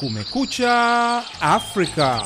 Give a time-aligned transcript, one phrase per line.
[0.00, 2.24] Kumekucha Afrika.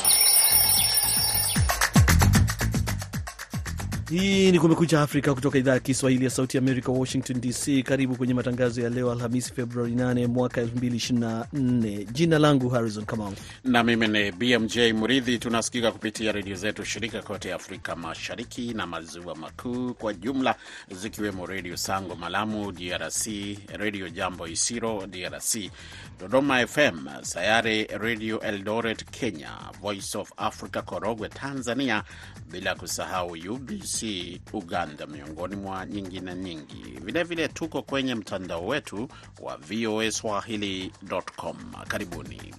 [4.20, 7.82] Hii ni Kumekucha Afrika kutoka idhaa ya Kiswahili ya Sauti Amerika, Washington DC.
[7.82, 12.04] Karibu kwenye matangazo ya leo Alhamisi, Februari 8 mwaka 2024.
[12.12, 13.32] Jina langu Harrison Kamau
[13.64, 15.38] na mimi ni BMJ Muridhi.
[15.38, 20.54] Tunasikika kupitia redio zetu shirika kote Afrika Mashariki na Maziwa Makuu kwa jumla,
[20.90, 23.26] zikiwemo Redio Sango Malamu DRC,
[23.78, 25.70] Redio Jambo Isiro DRC,
[26.20, 29.50] Dodoma FM, Sayare Redio Eldoret Kenya,
[29.80, 32.02] Voice of Africa Korogwe Tanzania,
[32.50, 34.03] bila kusahau UBC
[34.52, 36.76] Uganda, miongoni mwa nyingine nyingi.
[36.84, 39.08] Vilevile vile tuko kwenye mtandao wetu
[39.42, 41.56] wa VOA Swahili.com.
[41.88, 42.54] Karibuni.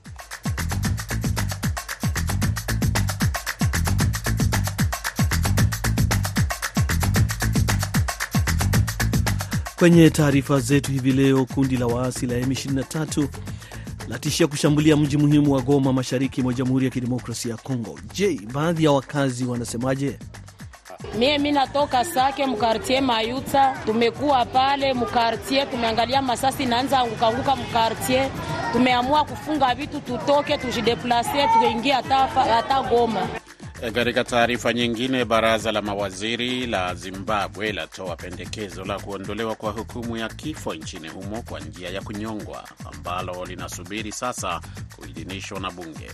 [9.75, 13.27] Kwenye taarifa zetu hivi leo, kundi la waasi la M23
[14.07, 17.99] latishia kushambulia mji muhimu wa Goma, mashariki mwa Jamhuri ya Kidemokrasia ya Kongo.
[18.13, 20.19] Je, baadhi ya wakazi wanasemaje?
[21.13, 28.29] Mie mi natoka Sake mkartie Mayuta, tumekuwa pale mkartie, tumeangalia masasi naanza angukanguka mkartie,
[28.71, 33.27] tumeamua kufunga vitu tutoke, tujideplase tuingia hata Goma.
[33.93, 40.29] Katika taarifa nyingine, baraza la mawaziri la Zimbabwe latoa pendekezo la kuondolewa kwa hukumu ya
[40.29, 44.61] kifo nchini humo kwa njia ya kunyongwa ambalo linasubiri sasa
[44.95, 46.11] kuidhinishwa na bunge.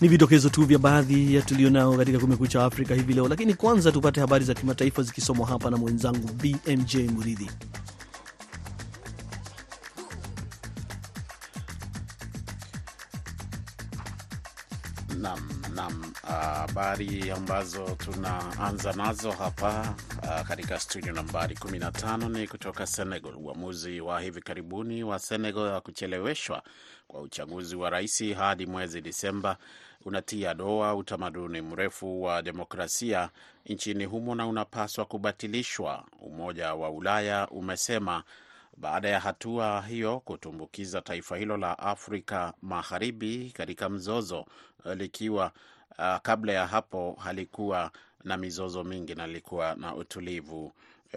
[0.00, 4.20] Ni vidokezo tu vya baadhi ya tulionao katika Kumekucha Afrika hivi leo, lakini kwanza tupate
[4.20, 7.50] habari za kimataifa zikisomwa hapa na mwenzangu BMJ Muridhi.
[15.80, 23.34] Nam nam, habari ambazo tunaanza nazo hapa uh, katika studio nambari 15 ni kutoka Senegal.
[23.36, 26.62] Uamuzi wa hivi karibuni wa Senegal wa kucheleweshwa
[27.08, 29.56] kwa uchaguzi wa rais hadi mwezi Disemba
[30.04, 33.30] unatia doa utamaduni mrefu wa demokrasia
[33.66, 38.22] nchini humo na unapaswa kubatilishwa, Umoja wa Ulaya umesema
[38.80, 44.46] baada ya hatua hiyo kutumbukiza taifa hilo la Afrika Magharibi katika mzozo
[44.94, 45.52] likiwa
[45.98, 47.90] uh, kabla ya hapo halikuwa
[48.24, 50.72] na mizozo mingi na lilikuwa na utulivu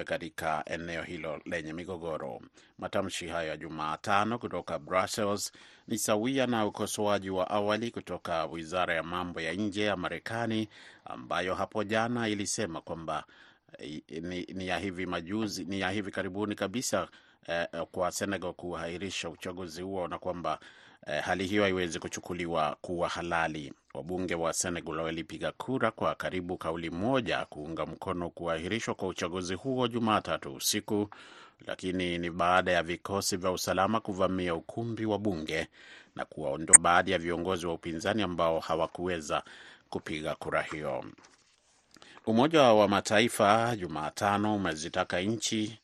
[0.05, 2.41] katika eneo hilo lenye migogoro.
[2.79, 5.51] Matamshi hayo ya Jumatano kutoka Brussels
[5.87, 10.69] ni sawia na ukosoaji wa awali kutoka wizara ya mambo ya nje ya Marekani
[11.05, 13.23] ambayo hapo jana ilisema kwamba
[14.21, 17.07] ni, ni ya hivi majuzi, ni ya hivi karibuni kabisa
[17.47, 20.59] eh, kwa Senegal kuahirisha uchaguzi huo na kwamba
[21.07, 23.73] eh, hali hiyo haiwezi kuchukuliwa kuwa halali.
[23.93, 29.87] Wabunge wa Senegal walipiga kura kwa karibu kauli moja kuunga mkono kuahirishwa kwa uchaguzi huo
[29.87, 31.09] Jumatatu usiku,
[31.67, 35.67] lakini ni baada ya vikosi vya usalama kuvamia ukumbi wa bunge
[36.15, 39.43] na kuwaondoa baadhi ya viongozi wa upinzani ambao hawakuweza
[39.89, 41.05] kupiga kura hiyo.
[42.25, 45.79] Umoja wa Mataifa Jumatano umezitaka nchi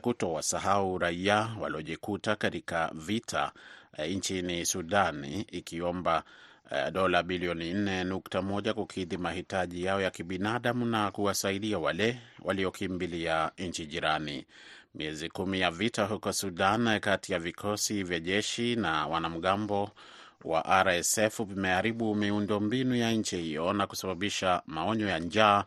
[0.00, 3.52] kutowasahau raia waliojikuta katika vita
[4.08, 6.22] nchini Sudani, ikiomba
[6.92, 14.46] dola bilioni 4.1 kukidhi mahitaji yao ya kibinadamu na kuwasaidia wale waliokimbilia nchi jirani.
[14.94, 19.90] Miezi kumi ya vita huko Sudan kati ya vikosi vya jeshi na wanamgambo
[20.44, 25.64] wa RSF vimeharibu miundo mbinu ya nchi hiyo na kusababisha maonyo ya njaa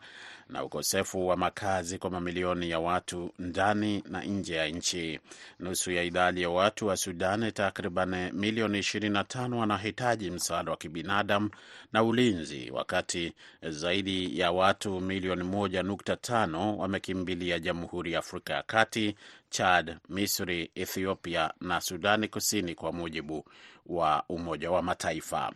[0.48, 5.20] na ukosefu wa makazi kwa mamilioni ya watu ndani na nje ya nchi.
[5.60, 11.50] Nusu ya idadi ya watu wa Sudan, takriban milioni 25, wanahitaji msaada wa kibinadamu
[11.92, 19.16] na ulinzi, wakati zaidi ya watu milioni 1.5 wamekimbilia Jamhuri ya Afrika ya Kati,
[19.50, 23.44] Chad, Misri, Ethiopia na Sudani Kusini, kwa mujibu
[23.86, 25.52] wa Umoja wa Mataifa.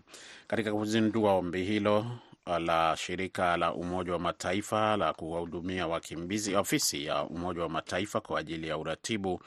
[0.46, 2.06] Katika kuzindua ombi hilo
[2.46, 8.40] la shirika la Umoja wa Mataifa la kuwahudumia wakimbizi, ofisi ya Umoja wa Mataifa kwa
[8.40, 9.42] ajili ya uratibu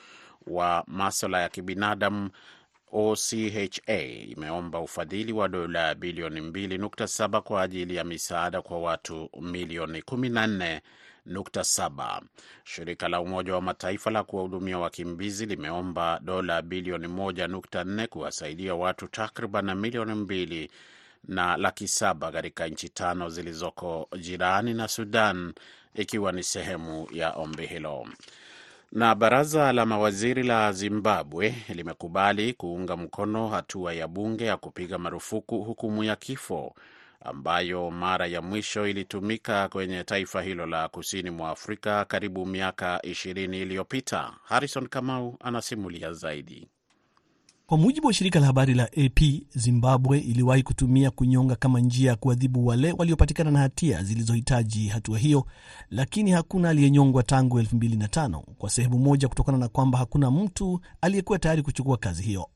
[0.47, 2.29] wa maswala ya kibinadamu
[2.91, 12.21] OCHA imeomba ufadhili wa dola bilioni 2.7 kwa ajili ya misaada kwa watu milioni 14.7.
[12.63, 19.75] Shirika la Umoja wa Mataifa la kuwahudumia wakimbizi limeomba dola bilioni 1.4 kuwasaidia watu takriban
[19.75, 20.71] milioni mbili
[21.27, 25.53] na laki saba katika nchi tano zilizoko jirani na Sudan,
[25.95, 28.07] ikiwa ni sehemu ya ombi hilo.
[28.91, 35.63] Na baraza la mawaziri la Zimbabwe limekubali kuunga mkono hatua ya bunge ya kupiga marufuku
[35.63, 36.75] hukumu ya kifo
[37.25, 43.61] ambayo mara ya mwisho ilitumika kwenye taifa hilo la kusini mwa Afrika karibu miaka ishirini
[43.61, 44.33] iliyopita.
[44.43, 46.67] Harrison Kamau anasimulia zaidi.
[47.73, 52.15] Kwa mujibu wa shirika la habari la AP, Zimbabwe iliwahi kutumia kunyonga kama njia ya
[52.15, 55.45] kuadhibu wale waliopatikana na hatia zilizohitaji hatua hiyo,
[55.89, 61.61] lakini hakuna aliyenyongwa tangu 2005 kwa sehemu moja, kutokana na kwamba hakuna mtu aliyekuwa tayari
[61.61, 62.47] kuchukua kazi hiyo.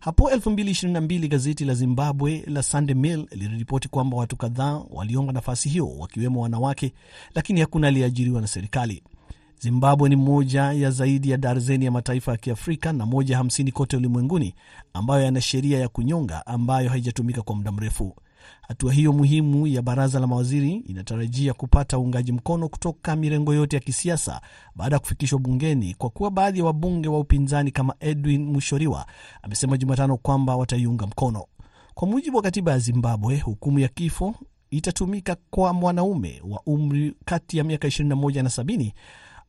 [0.00, 5.88] Hapo 2022 gazeti la Zimbabwe la Sunday Mail liliripoti kwamba watu kadhaa waliomba nafasi hiyo,
[5.98, 6.92] wakiwemo wanawake,
[7.34, 9.02] lakini hakuna aliyeajiriwa na serikali.
[9.60, 13.96] Zimbabwe ni moja ya zaidi ya darzeni ya mataifa ya Kiafrika na moja hamsini kote
[13.96, 14.54] ulimwenguni
[14.94, 18.14] ambayo yana sheria ya kunyonga ambayo haijatumika kwa muda mrefu.
[18.68, 23.80] Hatua hiyo muhimu ya baraza la mawaziri inatarajia kupata uungaji mkono kutoka mirengo yote ya
[23.80, 24.40] kisiasa
[24.74, 29.06] baada ya kufikishwa bungeni, kwa kuwa baadhi ya wabunge wa upinzani kama Edwin Mushoriwa
[29.42, 31.44] amesema Jumatano kwamba wataiunga mkono.
[31.94, 34.34] Kwa mujibu wa katiba ya Zimbabwe, hukumu ya kifo
[34.70, 38.92] itatumika kwa mwanaume wa umri kati ya miaka 21 na 70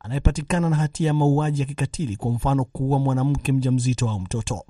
[0.05, 4.65] anayepatikana na hatia ya mauaji ya kikatili, kwa mfano kuua mwanamke mjamzito au mtoto.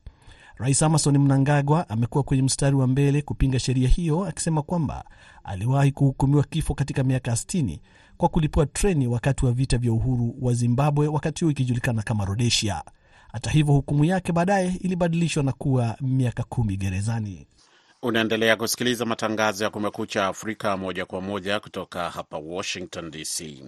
[0.58, 5.06] Rais Emmerson Mnangagwa amekuwa kwenye mstari wa mbele kupinga sheria hiyo, akisema kwamba
[5.44, 7.80] aliwahi kuhukumiwa kifo katika miaka 60
[8.18, 12.84] kwa kulipua treni wakati wa vita vya uhuru wa Zimbabwe, wakati huo ikijulikana kama Rhodesia.
[13.32, 17.48] Hata hivyo, hukumu yake baadaye ilibadilishwa na kuwa miaka kumi gerezani.
[18.06, 23.64] Unaendelea kusikiliza matangazo ya Kumekucha Afrika moja kwa moja kutoka hapa Washington DC.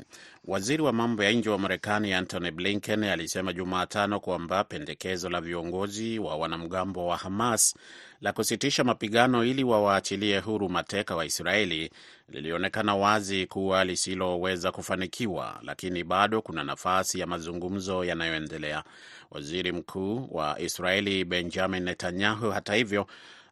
[0.45, 6.19] Waziri wa mambo ya nje wa Marekani Antony Blinken alisema Jumatano kwamba pendekezo la viongozi
[6.19, 7.75] wa wanamgambo wa Hamas
[8.21, 11.89] la kusitisha mapigano ili wawaachilie huru mateka wa Israeli
[12.29, 18.83] lilionekana wazi kuwa lisiloweza kufanikiwa, lakini bado kuna nafasi ya mazungumzo yanayoendelea.
[19.31, 23.07] Waziri Mkuu wa Israeli Benjamin Netanyahu, hata hivyo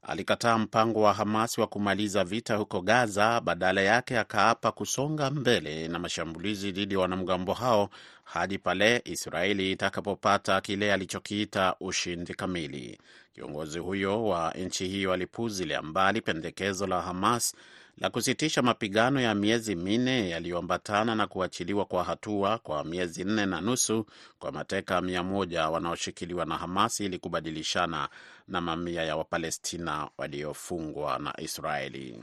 [0.07, 3.41] alikataa mpango wa Hamas wa kumaliza vita huko Gaza.
[3.41, 7.89] Badala yake akaapa kusonga mbele na mashambulizi dhidi ya wanamgambo hao
[8.23, 12.99] hadi pale Israeli itakapopata kile alichokiita ushindi kamili.
[13.33, 17.55] Kiongozi huyo wa nchi hiyo alipuzilia mbali pendekezo la Hamas
[17.97, 23.61] la kusitisha mapigano ya miezi minne yaliyoambatana na kuachiliwa kwa hatua kwa miezi nne na
[23.61, 24.05] nusu
[24.39, 28.09] kwa mateka mia moja wanaoshikiliwa na Hamas ili kubadilishana
[28.47, 32.19] na mamia ya Wapalestina waliofungwa na Israeli.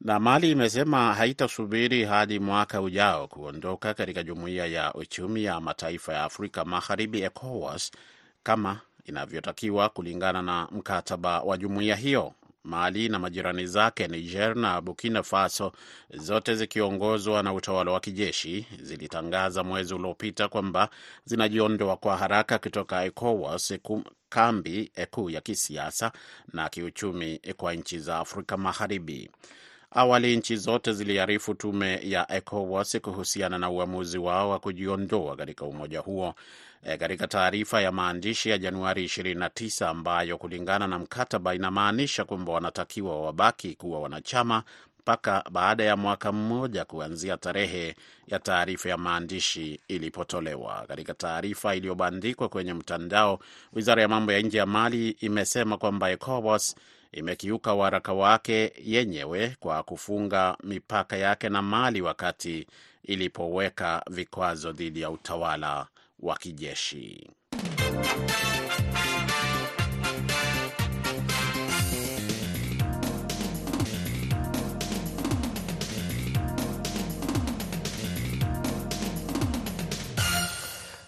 [0.00, 6.24] Na Mali imesema haitasubiri hadi mwaka ujao kuondoka katika jumuiya ya uchumi ya mataifa ya
[6.24, 7.90] Afrika Magharibi, ECOWAS,
[8.42, 12.32] kama inavyotakiwa kulingana na mkataba wa jumuiya hiyo.
[12.64, 15.72] Mali na majirani zake Niger na Burkina Faso,
[16.10, 20.88] zote zikiongozwa na utawala wa kijeshi, zilitangaza mwezi uliopita kwamba
[21.24, 23.74] zinajiondoa kwa haraka kutoka ECOWAS,
[24.28, 26.12] kambi kuu ya kisiasa
[26.52, 29.30] na kiuchumi kwa nchi za Afrika Magharibi.
[29.94, 36.00] Awali nchi zote ziliarifu tume ya ECOWAS kuhusiana na uamuzi wao wa kujiondoa katika umoja
[36.00, 36.34] huo
[36.84, 43.20] e, katika taarifa ya maandishi ya Januari 29 ambayo kulingana na mkataba inamaanisha kwamba wanatakiwa
[43.22, 44.62] wabaki kuwa wanachama
[45.00, 47.94] mpaka baada ya mwaka mmoja kuanzia tarehe
[48.26, 50.84] ya taarifa ya maandishi ilipotolewa.
[50.88, 53.38] Katika taarifa iliyobandikwa kwenye mtandao,
[53.72, 56.74] wizara ya mambo ya nje ya Mali imesema kwamba ECOWAS
[57.12, 62.66] imekiuka waraka wake yenyewe kwa kufunga mipaka yake na Mali wakati
[63.02, 65.86] ilipoweka vikwazo dhidi ya utawala
[66.20, 67.30] wa kijeshi.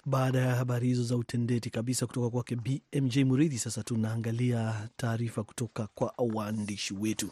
[0.05, 5.87] Baada ya habari hizo za utendeti kabisa kutoka kwake BMJ Muridhi, sasa tunaangalia taarifa kutoka
[5.95, 7.29] kwa waandishi wetu.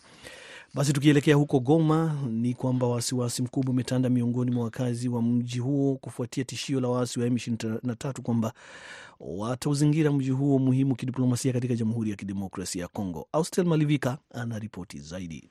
[0.74, 5.96] Basi tukielekea huko Goma, ni kwamba wasiwasi mkubwa umetanda miongoni mwa wakazi wa mji huo
[5.98, 8.54] kufuatia tishio la waasi wa M23 kwamba
[9.20, 13.28] watauzingira mji huo muhimu kidiplomasia katika Jamhuri ya Kidemokrasia ya Kongo.
[13.32, 15.50] Austel Malivika ana ripoti zaidi.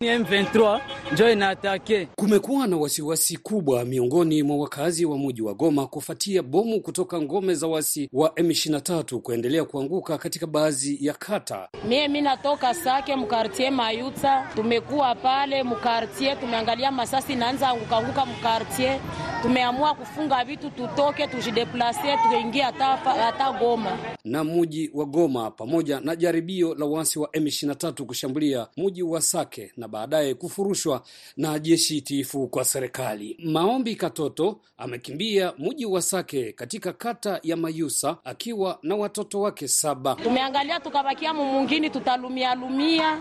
[0.00, 0.80] M23
[1.12, 2.08] njo inaatake.
[2.16, 7.54] Kumekuwa na wasiwasi kubwa miongoni mwa wakazi wa mji wa Goma kufuatia bomu kutoka ngome
[7.54, 11.68] za wasi wa M23 kuendelea kuanguka katika baadhi ya kata.
[11.88, 19.00] Mie mi natoka Sake mkartie Mayuta, tumekuwa pale mkartie, tumeangalia masasi naanza angukaanguka anguka mkartie,
[19.44, 26.74] tumeamua kufunga vitu tutoke, tujideplase tuingie hata Goma na muji wa Goma, pamoja na jaribio
[26.74, 31.02] la wasi wa M23 kushambulia muji wa Sake na baadaye kufurushwa
[31.36, 33.36] na jeshi tiifu kwa serikali.
[33.44, 40.14] Maombi Katoto amekimbia muji wa Sake katika kata ya Mayusa akiwa na watoto wake saba.
[40.14, 43.18] Tumeangalia tukabakia mumungini, tutalumia lumia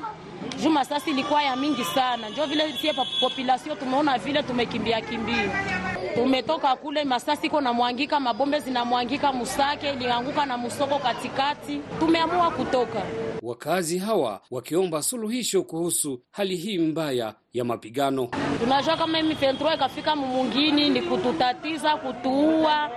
[0.63, 5.92] juu masasi ilikuwa ya mingi sana, njo vile sie population tumeona vile tumekimbia kimbia.
[6.15, 13.01] Tumetoka kule masasi iko namwangika, mabombe zinamwangika, Musake ilianguka na Musoko katikati, tumeamua kutoka.
[13.41, 18.29] Wakazi hawa wakiomba suluhisho kuhusu hali hii mbaya ya mapigano.
[18.59, 22.89] Tunajua kama M23 ikafika mumungini ni kututatiza, kutuua,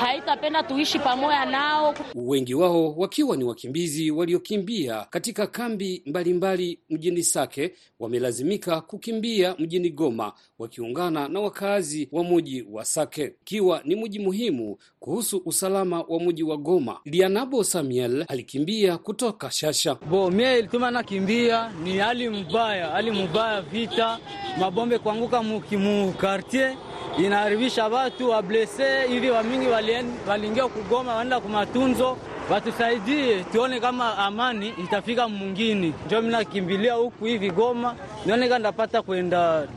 [0.00, 1.94] haitapenda tuishi pamoja nao.
[2.14, 9.90] Wengi wao wakiwa ni wakimbizi waliokimbia katika kambi mbalimbali mbali mjini Sake, wamelazimika kukimbia mjini
[9.90, 16.20] Goma wakiungana na wakazi wa mji wa Sake, ikiwa ni mji muhimu kuhusu usalama wa
[16.20, 17.00] mji wa Goma.
[17.04, 19.94] Lianabo Samuel alikimbia kutoka Shasha.
[19.94, 24.18] Bo mie ilituma nakimbia ni hali mbaya, hali mbaya, vita,
[24.60, 26.76] mabombe kuanguka mukimu kartier
[27.18, 29.66] inaharibisha watu wablese hivi, wamingi
[30.28, 32.16] waliingia kugoma, waenda kumatunzo
[32.50, 35.92] watusaidie tuone kama amani itafika mwingine.
[36.06, 37.96] Njo minakimbilia huku hivi Goma
[38.26, 39.68] nione kama ndapata kwenda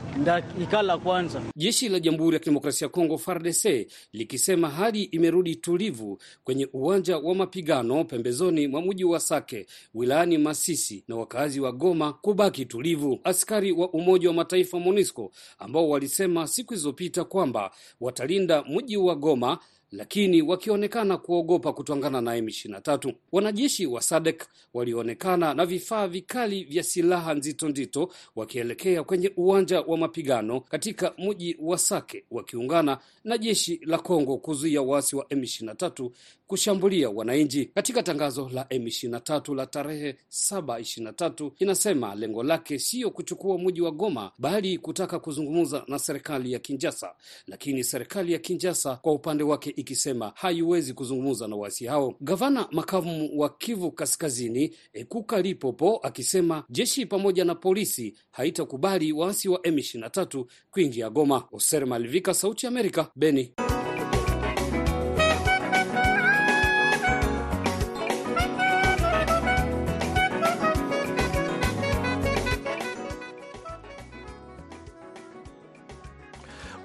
[0.62, 1.41] ikala kwanza.
[1.55, 7.36] Jeshi la Jamhuri ya Kidemokrasia ya Kongo FARDC likisema hali imerudi tulivu kwenye uwanja wa
[7.36, 13.19] mapigano pembezoni mwa mji wa Sake wilayani Masisi, na wakazi wa Goma kubaki tulivu.
[13.24, 17.71] Askari wa Umoja wa Mataifa MONUSCO ambao walisema siku zilizopita kwamba
[18.01, 19.57] watalinda mji wa Goma
[19.91, 23.13] lakini wakionekana kuogopa kutwangana na M23.
[23.32, 29.98] Wanajeshi wa SADC walionekana na vifaa vikali vya silaha nzito nzito wakielekea kwenye uwanja wa
[29.98, 36.10] mapigano katika mji wa Sake wakiungana na jeshi la Kongo kuzuia waasi wa M23
[36.48, 37.66] kushambulia wananchi.
[37.66, 44.32] Katika tangazo la M23 la tarehe 7/23 inasema lengo lake siyo kuchukua mji wa Goma
[44.38, 47.16] bali kutaka kuzungumza na serikali ya Kinjasa,
[47.48, 52.13] lakini serikali ya Kinjasa kwa upande wake ikisema haiwezi kuzungumza na waasi hao.
[52.22, 59.60] Gavana makamu wa Kivu Kaskazini Ekuka Lipopo akisema jeshi pamoja na polisi haitakubali waasi wa
[59.60, 61.44] M23 kuingia Goma.
[61.51, 63.54] Oser Malivika, Sauti ya Amerika, Beni.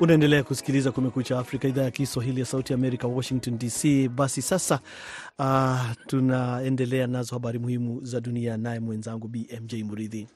[0.02, 4.08] Unaendelea kusikiliza Kumekucha Afrika, idhaa ya Kiswahili ya Sauti Amerika, Washington DC.
[4.08, 4.80] Basi sasa,
[5.38, 10.26] uh, tunaendelea nazo habari muhimu za dunia, naye mwenzangu BMJ Muridhi.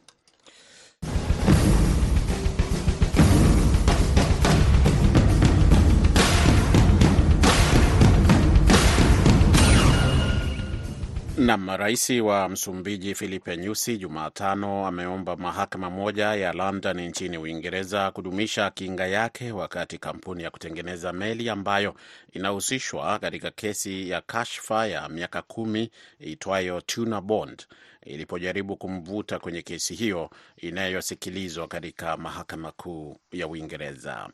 [11.38, 18.70] Nam, rais wa Msumbiji Filipe Nyusi Jumatano ameomba mahakama moja ya London nchini Uingereza kudumisha
[18.70, 21.94] kinga yake wakati kampuni ya kutengeneza meli ambayo
[22.36, 25.90] inahusishwa katika kesi ya kashfa ya miaka kumi
[26.20, 27.66] itwayo Tuna Bond
[28.02, 34.28] ilipojaribu kumvuta kwenye kesi hiyo inayosikilizwa katika mahakama kuu ya Uingereza.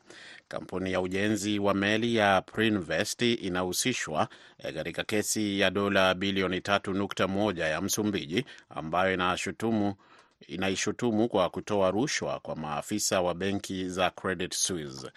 [0.47, 4.27] Kampuni ya ujenzi wa meli ya Prinvest inahusishwa
[4.73, 9.95] katika kesi ya dola bilioni 3.1 ya Msumbiji ambayo inashutumu
[10.47, 15.11] inaishutumu kwa kutoa rushwa kwa maafisa wa benki za Credit Suisse.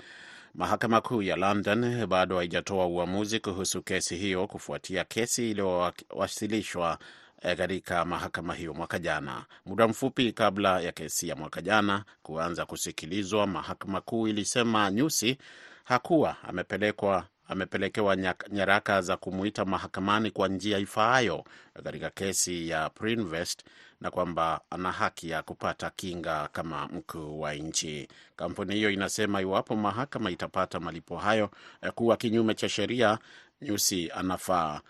[0.56, 6.98] Mahakama kuu ya London bado haijatoa uamuzi kuhusu kesi hiyo kufuatia kesi iliyowasilishwa
[7.42, 9.44] katika mahakama hiyo mwaka jana.
[9.66, 15.38] Muda mfupi kabla ya kesi ya mwaka jana kuanza kusikilizwa, mahakama kuu ilisema Nyusi
[15.84, 18.16] hakuwa amepelekwa amepelekewa
[18.50, 21.44] nyaraka za kumuita mahakamani kwa njia ifaayo
[21.84, 23.64] katika kesi ya Prinvest
[24.00, 28.08] na kwamba ana haki ya kupata kinga kama mkuu wa nchi.
[28.36, 31.50] Kampuni hiyo inasema iwapo mahakama itapata malipo hayo
[31.94, 33.18] kuwa kinyume cha sheria,
[33.62, 34.80] Nyusi anafaa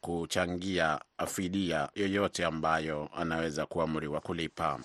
[0.00, 4.80] kuchangia fidia yoyote ambayo anaweza kuamriwa kulipa.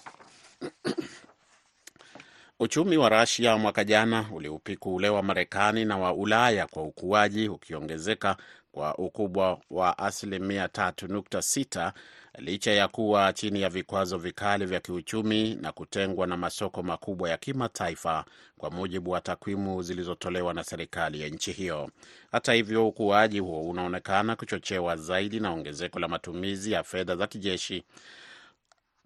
[2.59, 8.37] Uchumi wa Rasia mwaka jana uliupiku ule wa Marekani na wa Ulaya kwa ukuaji ukiongezeka
[8.71, 11.91] kwa ukubwa wa asilimia 3.6
[12.37, 17.37] licha ya kuwa chini ya vikwazo vikali vya kiuchumi na kutengwa na masoko makubwa ya
[17.37, 18.25] kimataifa,
[18.57, 21.89] kwa mujibu wa takwimu zilizotolewa na serikali ya nchi hiyo.
[22.31, 27.83] Hata hivyo, ukuaji huo unaonekana kuchochewa zaidi na ongezeko la matumizi ya fedha za kijeshi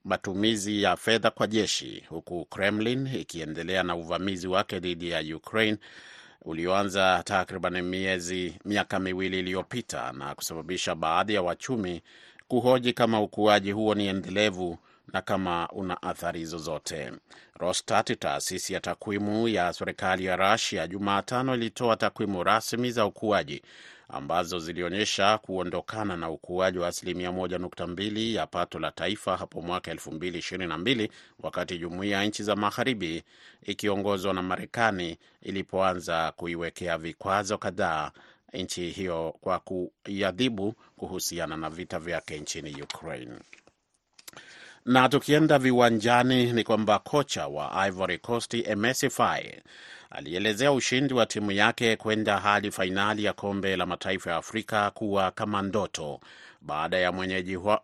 [0.03, 5.77] matumizi ya fedha kwa jeshi, huku Kremlin ikiendelea na uvamizi wake dhidi ya Ukraine
[6.41, 12.01] ulioanza takriban miezi miaka miwili iliyopita na kusababisha baadhi ya wachumi
[12.53, 14.77] kuhoji kama ukuaji huo ni endelevu
[15.13, 17.11] na kama una athari zozote.
[17.59, 23.61] Rostat, taasisi ya takwimu ya serikali ya Rasia, Jumatano ilitoa takwimu rasmi za ukuaji
[24.09, 31.09] ambazo zilionyesha kuondokana na ukuaji wa asilimia 1.2 ya pato la taifa hapo mwaka 2022
[31.39, 33.23] wakati jumuiya ya nchi za magharibi
[33.63, 38.11] ikiongozwa na Marekani ilipoanza kuiwekea vikwazo kadhaa
[38.53, 43.35] nchi hiyo kwa kuiadhibu kuhusiana na vita vyake nchini Ukraine.
[44.85, 49.63] Na tukienda viwanjani ni kwamba kocha wa Ivory Coast Emesi Faye
[50.13, 55.31] alielezea ushindi wa timu yake kwenda hadi fainali ya kombe la mataifa ya Afrika kuwa
[55.31, 56.19] kama ndoto
[56.61, 57.81] baada ya mwenyeji, wa,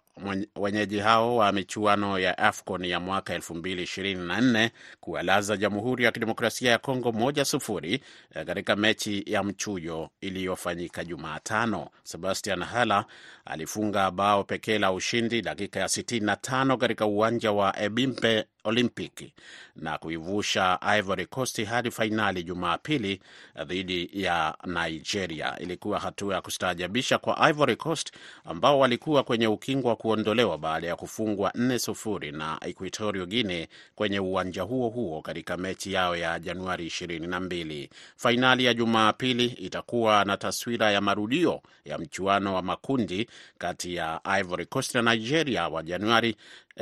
[0.56, 4.70] wenyeji hao wa michuano ya AFCON ya mwaka 2024
[5.00, 8.04] kuwalaza Jamhuri ya Kidemokrasia ya Kongo moja sufuri
[8.46, 11.90] katika mechi ya mchujo iliyofanyika Jumatano.
[12.04, 13.06] Sebastian Hala
[13.46, 19.34] alifunga bao pekee la ushindi dakika ya 65 katika uwanja wa Ebimpe Olympic
[19.76, 23.22] na kuivusha Ivory Coast hadi fainali Jumapili
[23.66, 25.60] dhidi ya Nigeria.
[25.60, 28.12] Ilikuwa hatua ya kustaajabisha kwa Ivory Coast
[28.46, 34.20] ambao walikuwa kwenye ukingo wa kuondolewa baada ya kufungwa 4 sufuri na Equatorial Guinea kwenye
[34.20, 37.90] uwanja huo huo katika mechi yao ya Januari 22.
[38.16, 44.66] Fainali ya Jumapili itakuwa na taswira ya marudio ya mchuano wa makundi kati ya Ivory
[44.66, 46.36] Coast na Nigeria wa Januari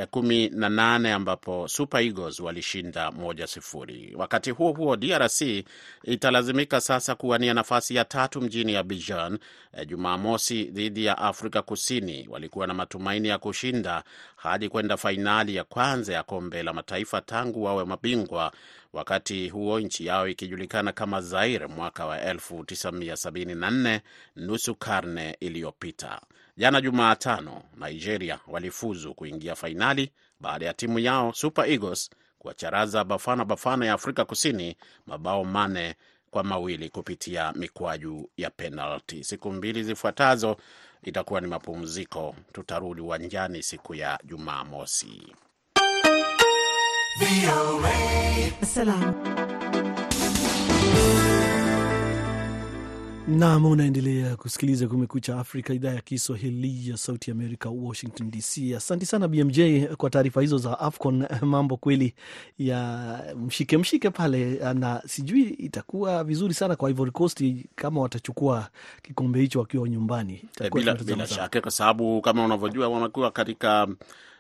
[0.06, 4.14] kumi na nane ambapo Super Eagles walishinda moja sifuri.
[4.16, 5.42] Wakati huo huo, DRC
[6.04, 9.40] italazimika sasa kuwania nafasi ya tatu mjini Abidjan
[9.86, 12.28] Jumamosi dhidi ya Afrika Kusini.
[12.30, 14.04] Walikuwa na matumaini ya kushinda
[14.36, 18.52] hadi kwenda fainali ya kwanza ya kombe la mataifa tangu wawe mabingwa,
[18.94, 24.00] wakati huo nchi yao ikijulikana kama Zaire mwaka wa 1974
[24.36, 26.22] nusu karne iliyopita.
[26.58, 32.10] Jana Jumatano, Nigeria walifuzu kuingia fainali baada ya timu yao Super Eagles
[32.40, 35.96] kuwacharaza Bafana Bafana ya Afrika Kusini mabao mane
[36.32, 39.24] kwa mawili kupitia mikwaju ya penalti.
[39.24, 40.58] Siku mbili zifuatazo
[41.04, 45.34] itakuwa ni mapumziko, tutarudi uwanjani siku ya Jumamosi.
[53.28, 58.76] Nam, unaendelea kusikiliza Kumekucha Afrika, idhaa ya Kiswahili ya Sauti Amerika, Washington DC.
[58.78, 59.60] Asante sana BMJ
[59.98, 61.26] kwa taarifa hizo za AFCON.
[61.42, 62.14] Mambo kweli
[62.60, 67.44] ya mshike mshike pale, na sijui itakuwa vizuri sana kwa Ivory Coast
[67.76, 68.70] kama watachukua
[69.02, 70.42] kikombe hicho wakiwa nyumbani.
[70.74, 73.88] Bila, bila shaka, kwa sababu kama unavyojua wamekuwa katika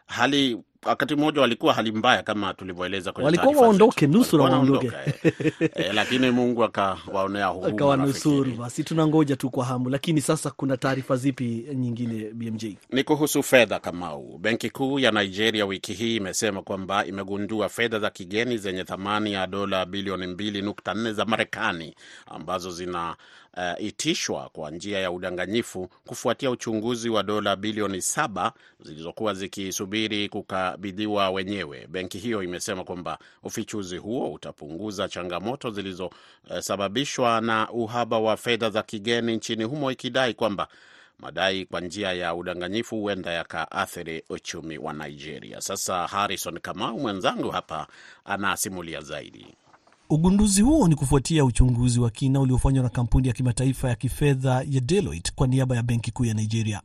[0.05, 4.91] hali wakati mmoja walikuwa hali mbaya kama tulivyoeleza kwenye walikuwa waondoke nusu na waondoke
[5.75, 8.51] eh, lakini Mungu akawaonea huruma akawanusuru.
[8.51, 9.89] Basi tunangoja tu kwa hamu.
[9.89, 12.65] Lakini sasa kuna taarifa zipi nyingine BMJ?
[12.91, 13.79] Ni kuhusu fedha.
[13.79, 19.33] Kamau, benki kuu ya Nigeria wiki hii imesema kwamba imegundua fedha za kigeni zenye thamani
[19.33, 21.95] ya dola bilioni mbili nukta nne za Marekani
[22.25, 23.15] ambazo zina
[23.57, 31.29] Uh, itishwa kwa njia ya udanganyifu kufuatia uchunguzi wa dola bilioni saba zilizokuwa zikisubiri kukabidhiwa
[31.29, 31.87] wenyewe.
[31.87, 38.83] Benki hiyo imesema kwamba ufichuzi huo utapunguza changamoto zilizosababishwa uh, na uhaba wa fedha za
[38.83, 40.67] kigeni nchini humo, ikidai kwamba
[41.19, 45.61] madai kwa njia ya udanganyifu huenda yakaathiri uchumi wa Nigeria.
[45.61, 47.87] Sasa Harrison Kamau mwenzangu hapa
[48.25, 49.47] anasimulia zaidi.
[50.09, 54.79] Ugunduzi huo ni kufuatia uchunguzi wa kina uliofanywa na kampuni ya kimataifa ya kifedha ya
[54.81, 56.81] Deloitte kwa niaba ya benki kuu ya Nigeria.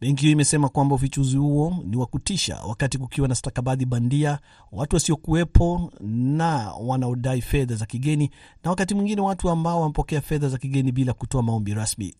[0.00, 4.38] Benki hiyo imesema kwamba ufichuzi huo ni wa kutisha, wakati kukiwa na stakabadhi bandia,
[4.72, 8.30] watu wasiokuwepo na wanaodai fedha za kigeni,
[8.64, 12.14] na wakati mwingine watu ambao wamepokea fedha za kigeni bila kutoa maombi rasmi.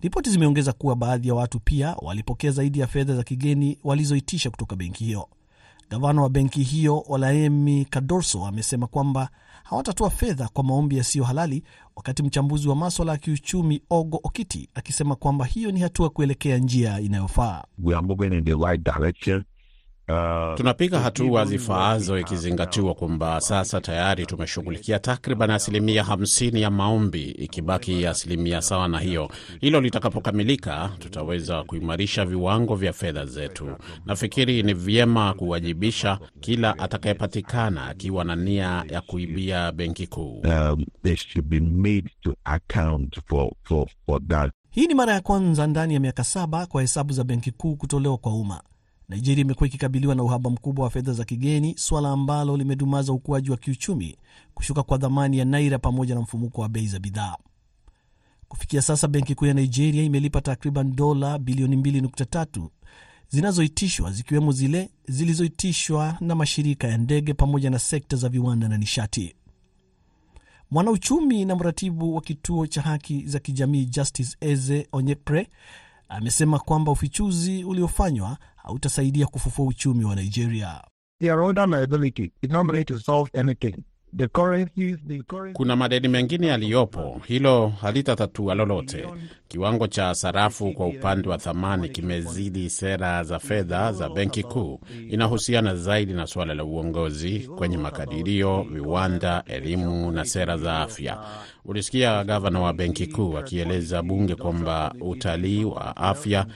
[0.00, 4.76] Ripoti zimeongeza kuwa baadhi ya watu pia walipokea zaidi ya fedha za kigeni walizoitisha kutoka
[4.76, 5.28] benki hiyo.
[5.92, 9.28] Gavana wa benki hiyo Olaemi Kadorso amesema kwamba
[9.64, 11.62] hawatatoa fedha kwa maombi yasiyo halali,
[11.96, 17.00] wakati mchambuzi wa maswala ya kiuchumi Ogo Okiti akisema kwamba hiyo ni hatua kuelekea njia
[17.00, 17.64] inayofaa.
[20.12, 28.06] Uh, tunapiga hatua zifaazo ikizingatiwa kwamba sasa tayari tumeshughulikia takriban asilimia hamsini ya maombi, ikibaki
[28.06, 29.30] asilimia sawa na hiyo.
[29.60, 33.76] Hilo litakapokamilika, tutaweza kuimarisha viwango vya fedha zetu.
[34.06, 40.42] Nafikiri ni vyema kuwajibisha kila atakayepatikana akiwa na nia ya kuibia benki kuu.
[40.44, 40.84] Um,
[44.70, 48.18] hii ni mara ya kwanza ndani ya miaka saba kwa hesabu za benki kuu kutolewa
[48.18, 48.62] kwa umma.
[49.08, 53.56] Nigeria imekuwa ikikabiliwa na uhaba mkubwa wa fedha za kigeni, suala ambalo limedumaza ukuaji wa
[53.56, 54.16] kiuchumi,
[54.54, 57.36] kushuka kwa dhamani ya naira pamoja na mfumuko wa bei za bidhaa.
[58.48, 62.68] Kufikia sasa, benki kuu ya Nigeria imelipa takriban dola bilioni 2.3
[63.28, 69.34] zinazoitishwa, zikiwemo zile zilizoitishwa na mashirika ya ndege pamoja na sekta za viwanda na nishati.
[70.70, 75.48] Mwanauchumi na mratibu wa kituo cha haki za kijamii Justice Eze Onyepre
[76.08, 80.80] amesema kwamba ufichuzi uliofanywa hautasaidia kufufua uchumi wa Nigeria.
[85.52, 89.06] Kuna madeni mengine yaliyopo, hilo halitatatua lolote.
[89.48, 94.80] Kiwango cha sarafu kwa upande wa thamani kimezidi sera za fedha za benki kuu.
[95.10, 101.18] Inahusiana zaidi na suala la uongozi kwenye makadirio, viwanda, elimu na sera za afya.
[101.64, 106.46] Ulisikia gavana wa benki kuu akieleza bunge kwamba utalii wa afya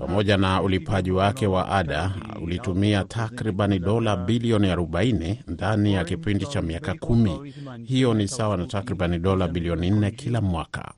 [0.00, 6.62] pamoja na ulipaji wake wa ada ulitumia takribani dola bilioni 40 ndani ya kipindi cha
[6.62, 7.54] miaka kumi.
[7.84, 10.92] Hiyo ni sawa na takribani dola bilioni 4 kila mwaka.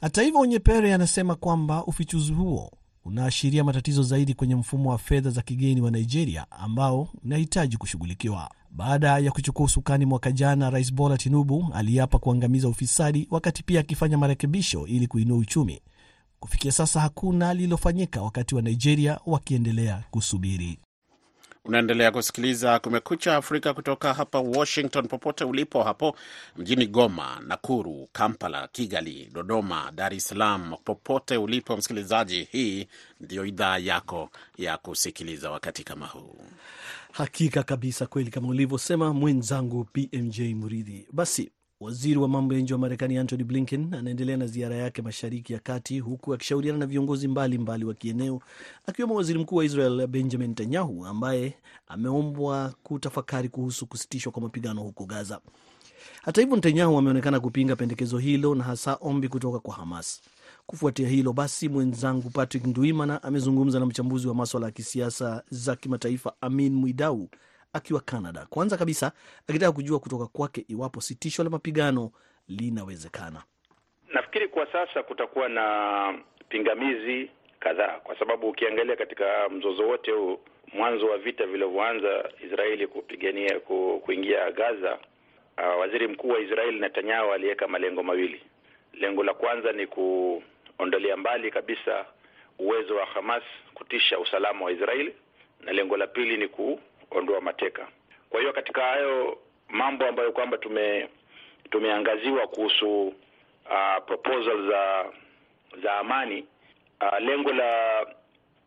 [0.00, 2.70] Hata hivyo, Onyepere anasema kwamba ufichuzi huo
[3.04, 8.50] unaashiria matatizo zaidi kwenye mfumo wa fedha za kigeni wa Nigeria ambao unahitaji kushughulikiwa.
[8.70, 14.18] Baada ya kuchukua usukani mwaka jana, Rais Bola Tinubu aliapa kuangamiza ufisadi, wakati pia akifanya
[14.18, 15.80] marekebisho ili kuinua uchumi.
[16.40, 20.78] Kufikia sasa hakuna lililofanyika, wakati wa Nigeria wakiendelea kusubiri.
[21.64, 25.08] Unaendelea kusikiliza Kumekucha Afrika kutoka hapa Washington.
[25.08, 26.16] Popote ulipo hapo
[26.56, 32.86] mjini Goma, Nakuru, Kampala, Kigali, Dodoma, Dar es Salaam, popote ulipo msikilizaji, hii
[33.20, 36.36] ndiyo idhaa yako ya kusikiliza wakati kama huu.
[37.12, 41.06] Hakika kabisa, kweli kama ulivyosema mwenzangu PMJ Muridhi.
[41.12, 41.50] Basi
[41.84, 45.58] waziri wa mambo ya nje wa Marekani Antony Blinken anaendelea na ziara yake mashariki ya
[45.58, 48.40] kati, huku akishauriana na viongozi mbalimbali wa kieneo,
[48.86, 51.54] akiwemo waziri mkuu wa Israel Benjamin Netanyahu ambaye
[51.88, 55.40] ameombwa kutafakari kuhusu kusitishwa kwa mapigano huko Gaza.
[56.22, 60.20] Hata hivyo, Netanyahu ameonekana kupinga pendekezo hilo na hasa ombi kutoka kwa Hamas.
[60.66, 66.32] Kufuatia hilo basi, mwenzangu Patrick Nduimana amezungumza na mchambuzi wa maswala ya kisiasa za kimataifa
[66.40, 67.28] Amin Mwidau
[67.74, 68.46] akiwa Canada.
[68.50, 69.12] Kwanza kabisa
[69.48, 72.10] akitaka kujua kutoka kwake iwapo sitisho la mapigano
[72.48, 73.42] linawezekana.
[74.14, 80.38] Nafikiri kwa sasa kutakuwa na pingamizi kadhaa, kwa sababu ukiangalia katika mzozo wote huu,
[80.72, 84.98] mwanzo wa vita vilivyoanza Israeli kupigania ku, kuingia Gaza,
[85.58, 88.40] uh, waziri mkuu wa Israeli Netanyahu aliweka malengo mawili.
[88.92, 92.04] Lengo la kwanza ni kuondolea mbali kabisa
[92.58, 93.42] uwezo wa Hamas
[93.74, 95.14] kutisha usalama wa Israeli,
[95.60, 96.48] na lengo la pili ni
[97.14, 97.88] kuondoa mateka.
[98.30, 101.08] Kwa hiyo katika hayo mambo ambayo kwamba tume
[101.70, 105.04] tumeangaziwa kuhusu uh, proposal za
[105.82, 106.46] za amani
[107.00, 108.06] uh, lengo la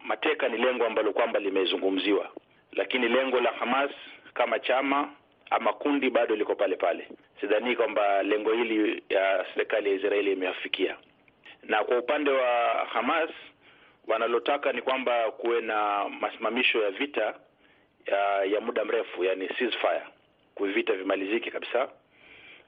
[0.05, 2.29] mateka ni lengo ambalo kwamba limezungumziwa,
[2.71, 3.91] lakini lengo la Hamas
[4.33, 5.09] kama chama
[5.49, 7.07] ama kundi bado liko pale pale.
[7.41, 10.97] Sidhani kwamba lengo hili ya serikali ya Israeli imeafikia.
[11.63, 13.29] Na kwa upande wa Hamas
[14.07, 17.33] wanalotaka ni kwamba kuwe na masimamisho ya vita
[18.07, 20.01] ya, ya muda mrefu, yani ceasefire,
[20.59, 21.89] vita vimalizike kabisa.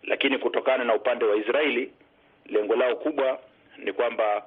[0.04, 1.92] Lakini kutokana na upande wa Israeli
[2.46, 3.40] lengo lao kubwa
[3.78, 4.46] ni kwamba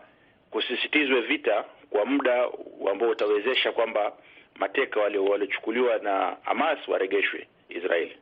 [0.50, 2.48] kusisitizwe vita kwa muda
[2.90, 4.12] ambao utawezesha kwamba
[4.56, 8.16] mateka waliochukuliwa na Hamas waregeshwe Israeli.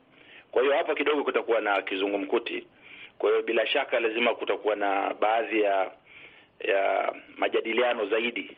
[0.51, 2.67] Kwa hiyo hapa kidogo kutakuwa na kizungumkuti.
[3.19, 5.91] Kwa hiyo bila shaka lazima kutakuwa na baadhi ya
[6.61, 8.57] ya majadiliano zaidi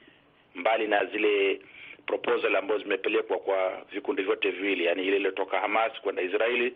[0.55, 1.61] mbali na zile
[2.07, 6.75] proposal ambazo zimepelekwa kwa vikundi vyote viwili, yani ile iliyotoka Hamas kwenda Israeli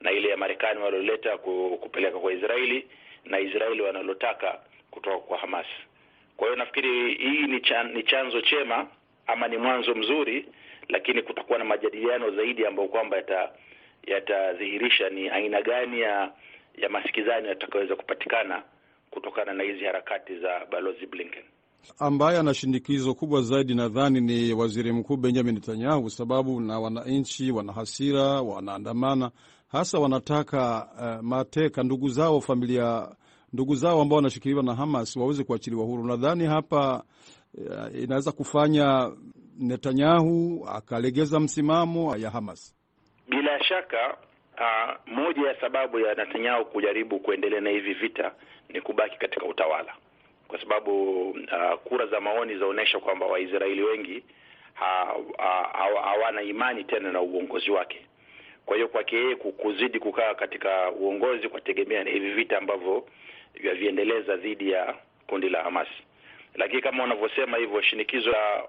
[0.00, 1.38] na ile ya Marekani walioleta
[1.80, 2.86] kupeleka kwa Israeli
[3.24, 4.60] na Israeli wanalotaka
[4.90, 5.66] kutoka kwa Hamas.
[6.36, 8.86] Kwa hiyo nafikiri hii ni, chan, ni chanzo chema
[9.26, 10.46] ama ni mwanzo mzuri,
[10.88, 13.50] lakini kutakuwa na majadiliano zaidi ambayo kwamba yata
[14.06, 16.32] yatadhihirisha ni aina gani ya
[16.76, 18.62] ya masikizano yatakayoweza kupatikana
[19.10, 21.44] kutokana na hizi harakati za balozi Blinken.
[21.98, 27.72] Ambaye ana shinikizo kubwa zaidi nadhani ni waziri mkuu Benjamin Netanyahu, sababu na wananchi wana
[27.72, 29.30] hasira, wanaandamana,
[29.68, 33.08] hasa wanataka uh, mateka ndugu zao, familia
[33.52, 36.04] ndugu zao ambao wanashikiliwa na Hamas waweze kuachiliwa huru.
[36.04, 37.02] Nadhani hapa
[37.54, 39.10] uh, inaweza kufanya
[39.58, 42.74] Netanyahu akalegeza msimamo ya Hamas.
[43.28, 44.16] Bila shaka
[44.58, 48.32] uh, moja ya sababu ya Netanyahu kujaribu kuendelea na hivi vita
[48.68, 49.94] ni kubaki katika utawala,
[50.48, 54.22] kwa sababu uh, kura za maoni zaonyesha kwamba Waisraeli wengi
[54.74, 58.06] hawana ha, ha, imani tena na uongozi wake.
[58.66, 63.06] Kwa hiyo kwake yeye kuzidi kukaa katika uongozi kwategemea na hivi vita ambavyo
[63.54, 64.94] vyaviendeleza dhidi ya
[65.26, 65.88] kundi la Hamas.
[66.54, 68.64] Lakini kama unavyosema hivyo, shinikizo la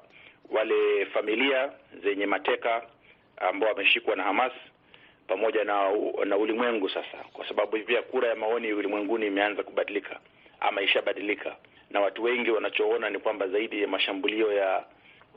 [0.52, 1.72] wale familia
[2.04, 2.82] zenye mateka
[3.38, 4.52] ambao wameshikwa na Hamas
[5.28, 5.92] pamoja na
[6.26, 10.20] na ulimwengu sasa, kwa sababu pia kura ya maoni ulimwenguni imeanza kubadilika
[10.60, 11.56] ama ishabadilika,
[11.90, 14.86] na watu wengi wanachoona ni kwamba zaidi ya mashambulio ya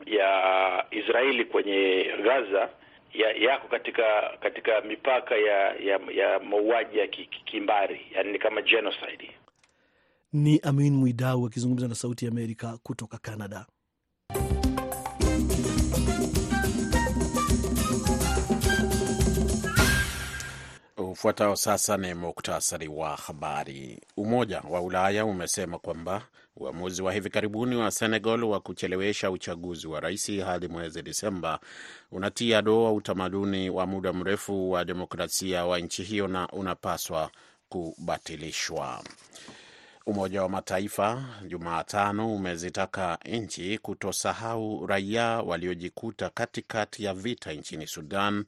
[0.06, 2.68] ya Israeli kwenye Gaza
[3.14, 4.04] ya yako katika
[4.40, 7.06] katika mipaka ya ya, ya mauaji ya
[7.44, 9.30] kimbari, yani ni kama genocide.
[10.32, 13.66] Ni Amin Mwidau akizungumza na Sauti ya Amerika kutoka Canada.
[21.18, 24.00] Ufuatao sasa ni muktasari wa habari.
[24.16, 26.22] Umoja wa Ulaya umesema kwamba
[26.56, 31.60] uamuzi wa hivi karibuni wa Senegal wa kuchelewesha uchaguzi wa rais hadi mwezi Disemba
[32.12, 37.30] unatia doa utamaduni wa muda mrefu wa demokrasia wa nchi hiyo na unapaswa
[37.68, 39.04] kubatilishwa.
[40.06, 48.44] Umoja wa Mataifa Jumatano umezitaka nchi kutosahau raia waliojikuta katikati ya vita nchini Sudan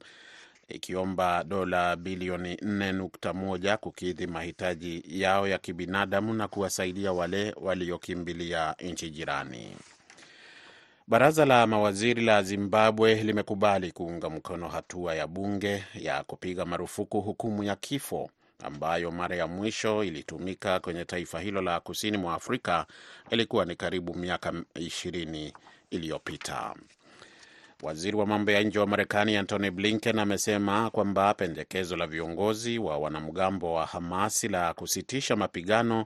[0.71, 9.77] ikiomba dola bilioni 4.1 kukidhi mahitaji yao ya kibinadamu na kuwasaidia wale waliokimbilia nchi jirani.
[11.07, 17.63] Baraza la mawaziri la Zimbabwe limekubali kuunga mkono hatua ya bunge ya kupiga marufuku hukumu
[17.63, 18.29] ya kifo
[18.63, 22.85] ambayo mara ya mwisho ilitumika kwenye taifa hilo la kusini mwa Afrika
[23.29, 25.53] ilikuwa ni karibu miaka ishirini
[25.89, 26.75] iliyopita.
[27.81, 32.97] Waziri wa mambo ya nje wa Marekani Antony Blinken amesema kwamba pendekezo la viongozi wa
[32.97, 36.05] wanamgambo wa Hamasi la kusitisha mapigano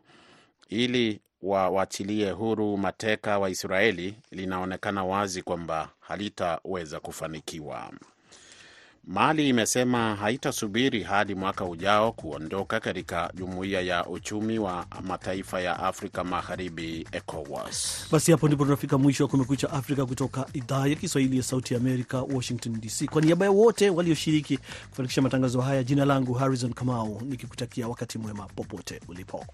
[0.70, 7.92] ili wawachilie huru mateka wa Israeli linaonekana wazi kwamba halitaweza kufanikiwa.
[9.08, 16.24] Mali imesema haitasubiri hadi mwaka ujao kuondoka katika jumuiya ya uchumi wa mataifa ya Afrika
[16.24, 18.08] Magharibi, ECOWAS.
[18.12, 21.80] Basi hapo ndipo tunafika mwisho wa Kumekucha Afrika kutoka idhaa ya Kiswahili ya Sauti ya
[21.80, 23.06] Amerika, Washington DC.
[23.10, 28.46] Kwa niaba ya wote walioshiriki kufanikisha matangazo haya, jina langu Harrison Kamau, nikikutakia wakati mwema
[28.56, 29.46] popote ulipo.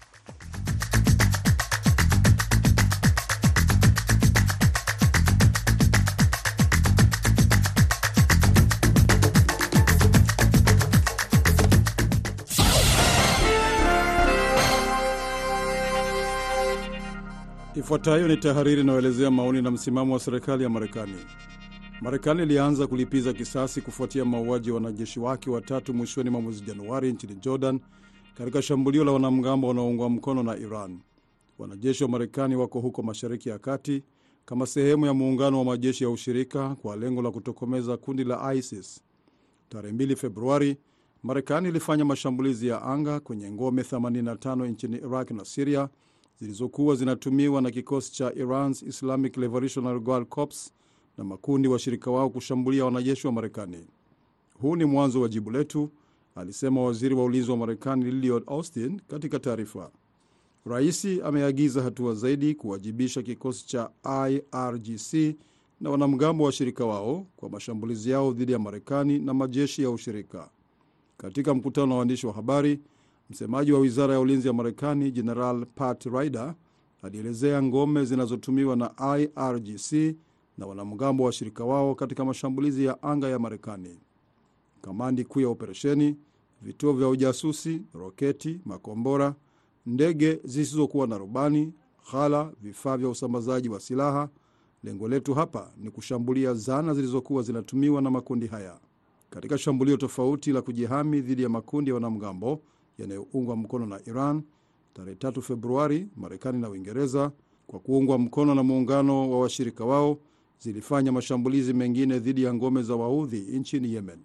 [17.74, 21.14] Ifuatayo ni tahariri inayoelezea maoni na msimamo wa serikali ya Marekani.
[22.00, 27.34] Marekani ilianza kulipiza kisasi kufuatia mauaji ya wanajeshi wake watatu mwishoni mwa mwezi Januari nchini
[27.34, 27.80] Jordan,
[28.34, 30.98] katika shambulio la wanamgambo wanaoungwa mkono na Iran.
[31.58, 34.02] Wanajeshi wa Marekani wako huko Mashariki ya Kati
[34.44, 39.00] kama sehemu ya muungano wa majeshi ya ushirika kwa lengo la kutokomeza kundi la ISIS.
[39.68, 40.76] Tarehe 2 Februari,
[41.22, 45.88] Marekani ilifanya mashambulizi ya anga kwenye ngome 85 nchini Iraq na Siria
[46.42, 50.72] zilizokuwa zinatumiwa na kikosi cha Iran's Islamic Revolutionary Guard Corps
[51.18, 53.86] na makundi washirika wao kushambulia wanajeshi wa Marekani.
[54.60, 55.90] Huu ni mwanzo wa jibu letu,
[56.34, 59.90] alisema waziri wa ulinzi wa Marekani Lloyd Austin katika taarifa.
[60.66, 65.36] Raisi ameagiza hatua zaidi kuwajibisha kikosi cha IRGC
[65.80, 70.50] na wanamgambo washirika wao kwa mashambulizi yao dhidi ya Marekani na majeshi ya ushirika.
[71.16, 72.80] Katika mkutano wa waandishi wa habari,
[73.36, 76.54] msemaji wa wizara ya ulinzi ya Marekani General Pat Ryder
[77.02, 80.16] alielezea ngome zinazotumiwa na IRGC
[80.58, 83.98] na wanamgambo washirika wao katika mashambulizi ya anga ya Marekani.
[84.82, 86.16] Kamandi kuu ya operesheni,
[86.62, 89.34] vituo vya ujasusi, roketi, makombora,
[89.86, 91.72] ndege zisizokuwa na rubani,
[92.12, 94.28] ghala, vifaa vya usambazaji wa silaha.
[94.84, 98.78] Lengo letu hapa ni kushambulia zana zilizokuwa zinatumiwa na makundi haya.
[99.30, 102.62] Katika shambulio tofauti la kujihami dhidi ya makundi ya wanamgambo
[102.98, 104.42] yanayoungwa mkono na Iran
[104.94, 107.32] tarehe 3 Februari, Marekani na Uingereza
[107.66, 110.18] kwa kuungwa mkono na muungano wa washirika wao
[110.58, 114.18] zilifanya mashambulizi mengine dhidi ya ngome za Waudhi nchini Yemen.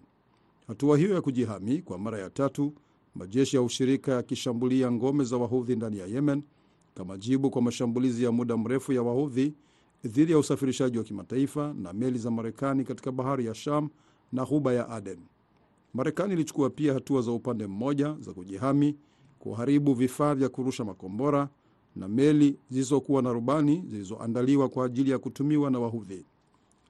[0.66, 2.72] Hatua hiyo ya kujihami kwa mara ya tatu,
[3.14, 6.42] majeshi ya ushirika yakishambulia ngome za Wahudhi ndani ya Yemen
[6.94, 9.54] kama jibu kwa mashambulizi ya muda mrefu ya Wahudhi
[10.04, 13.88] dhidi ya usafirishaji wa kimataifa na meli za Marekani katika bahari ya Sham
[14.32, 15.18] na ghuba ya Aden.
[15.94, 18.96] Marekani ilichukua pia hatua za upande mmoja za kujihami,
[19.38, 21.48] kuharibu vifaa vya kurusha makombora
[21.96, 26.24] na meli zisizokuwa na rubani zilizoandaliwa kwa ajili ya kutumiwa na Wahudhi.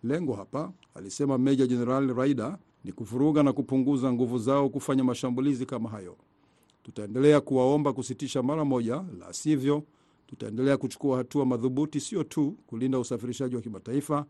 [0.02, 5.88] Lengo hapa, alisema Meja Jenerali Raida, ni kuvuruga na kupunguza nguvu zao kufanya mashambulizi kama
[5.88, 6.16] hayo.
[6.82, 9.82] Tutaendelea kuwaomba kusitisha mara moja, la sivyo
[10.26, 14.26] tutaendelea kuchukua hatua madhubuti, sio tu kulinda usafirishaji wa kimataifa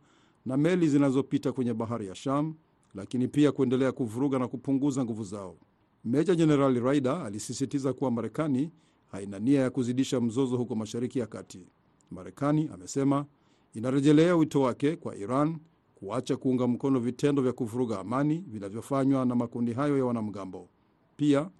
[0.46, 2.54] na meli zinazopita kwenye bahari ya Sham,
[2.94, 5.56] lakini pia kuendelea kuvuruga na kupunguza nguvu zao.
[6.04, 8.70] Meja Jenerali Raida alisisitiza kuwa Marekani
[9.12, 11.66] haina nia ya kuzidisha mzozo huko Mashariki ya Kati.
[12.10, 13.26] Marekani, amesema,
[13.74, 15.58] inarejelea wito wake kwa Iran
[15.94, 20.68] kuacha kuunga mkono vitendo vya kuvuruga amani vinavyofanywa na makundi hayo ya wanamgambo.
[21.16, 21.50] Pia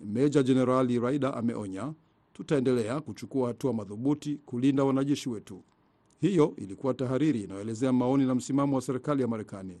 [0.00, 1.92] Meja Jenerali Raida ameonya,
[2.32, 5.62] tutaendelea kuchukua hatua madhubuti kulinda wanajeshi wetu.
[6.20, 9.80] Hiyo ilikuwa tahariri inayoelezea maoni na msimamo wa serikali ya Marekani.